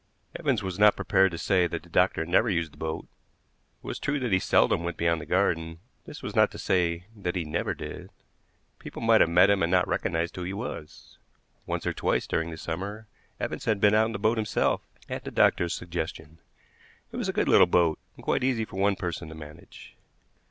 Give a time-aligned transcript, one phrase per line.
[0.35, 3.03] Evans was not prepared to say that the doctor never used the boat.
[3.83, 6.57] It was true that he seldom went beyond the garden, but this was not to
[6.57, 8.09] say that he never did.
[8.79, 11.19] People might have met him and not recognized who he was.
[11.67, 13.05] Once or twice during the summer
[13.39, 16.39] Evans had been out in the boat himself, at the doctor's suggestion.
[17.11, 19.95] It was a good little boat, and quite easy for one person to manage.